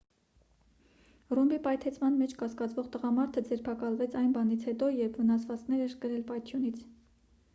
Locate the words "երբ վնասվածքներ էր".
5.01-5.93